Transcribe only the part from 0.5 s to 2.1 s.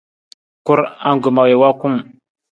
Kur, angkoma wii wa kung.